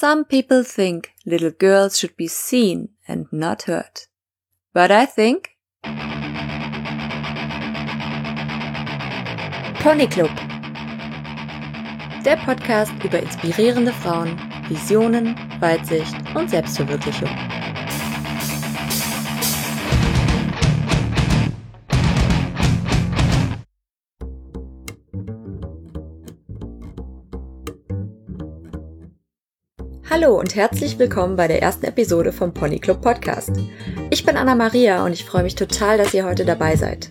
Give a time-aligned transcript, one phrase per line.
[0.00, 4.06] Some people think little girls should be seen and not heard.
[4.72, 5.56] But I think
[9.80, 10.30] Pony Club.
[12.24, 14.38] Der Podcast über inspirierende Frauen,
[14.68, 17.30] Visionen, Weitsicht und Selbstverwirklichung.
[30.10, 33.50] Hallo und herzlich willkommen bei der ersten Episode vom Pony Club Podcast.
[34.10, 37.10] Ich bin Anna Maria und ich freue mich total, dass ihr heute dabei seid.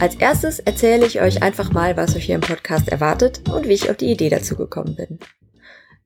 [0.00, 3.74] Als erstes erzähle ich euch einfach mal, was euch hier im Podcast erwartet und wie
[3.74, 5.20] ich auf die Idee dazu gekommen bin.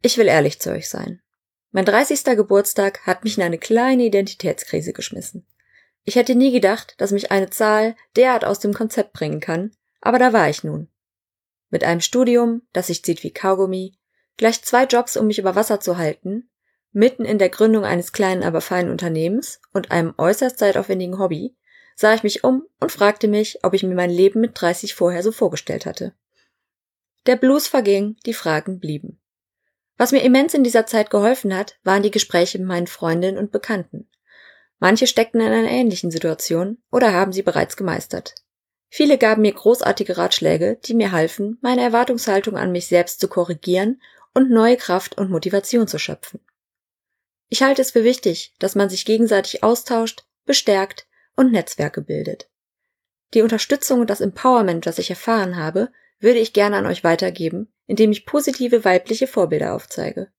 [0.02, 1.22] Ich will ehrlich zu euch sein.
[1.70, 2.22] Mein 30.
[2.36, 5.46] Geburtstag hat mich in eine kleine Identitätskrise geschmissen.
[6.04, 9.70] Ich hätte nie gedacht, dass mich eine Zahl derart aus dem Konzept bringen kann,
[10.02, 10.90] aber da war ich nun.
[11.70, 13.94] Mit einem Studium, das sich zieht wie Kaugummi,
[14.40, 16.48] gleich zwei Jobs, um mich über Wasser zu halten,
[16.92, 21.54] mitten in der Gründung eines kleinen, aber feinen Unternehmens und einem äußerst zeitaufwendigen Hobby,
[21.94, 25.22] sah ich mich um und fragte mich, ob ich mir mein Leben mit 30 vorher
[25.22, 26.14] so vorgestellt hatte.
[27.26, 29.20] Der Blues verging, die Fragen blieben.
[29.98, 33.52] Was mir immens in dieser Zeit geholfen hat, waren die Gespräche mit meinen Freundinnen und
[33.52, 34.08] Bekannten.
[34.78, 38.36] Manche steckten in einer ähnlichen Situation oder haben sie bereits gemeistert.
[38.88, 44.00] Viele gaben mir großartige Ratschläge, die mir halfen, meine Erwartungshaltung an mich selbst zu korrigieren
[44.34, 46.40] und neue Kraft und Motivation zu schöpfen.
[47.48, 52.48] Ich halte es für wichtig, dass man sich gegenseitig austauscht, bestärkt und Netzwerke bildet.
[53.34, 57.72] Die Unterstützung und das Empowerment, das ich erfahren habe, würde ich gerne an euch weitergeben,
[57.86, 60.32] indem ich positive weibliche Vorbilder aufzeige.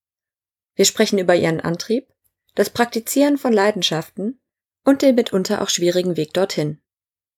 [0.75, 2.07] Wir sprechen über ihren Antrieb,
[2.55, 4.41] das Praktizieren von Leidenschaften
[4.83, 6.81] und den mitunter auch schwierigen Weg dorthin.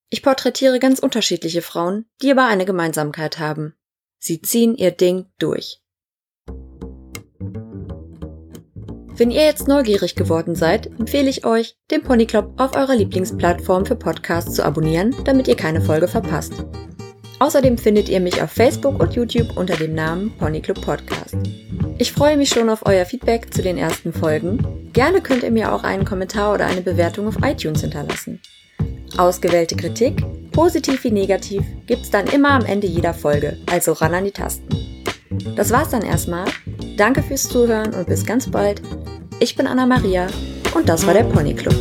[0.09, 3.75] Ich porträtiere ganz unterschiedliche Frauen, die aber eine Gemeinsamkeit haben.
[4.19, 5.82] Sie ziehen ihr Ding durch.
[9.15, 13.85] Wenn ihr jetzt neugierig geworden seid, empfehle ich euch, den Pony Club auf eurer Lieblingsplattform
[13.85, 16.53] für Podcasts zu abonnieren, damit ihr keine Folge verpasst.
[17.37, 21.35] Außerdem findet ihr mich auf Facebook und YouTube unter dem Namen Pony Club Podcast.
[21.99, 24.89] Ich freue mich schon auf euer Feedback zu den ersten Folgen.
[24.93, 28.41] Gerne könnt ihr mir auch einen Kommentar oder eine Bewertung auf iTunes hinterlassen.
[29.17, 34.25] Ausgewählte Kritik, positiv wie negativ, gibt's dann immer am Ende jeder Folge, also ran an
[34.25, 34.67] die Tasten.
[35.55, 36.45] Das war's dann erstmal.
[36.97, 38.81] Danke fürs Zuhören und bis ganz bald.
[39.43, 40.27] Ich bin Anna Maria
[40.73, 41.75] und das war der Pony Club.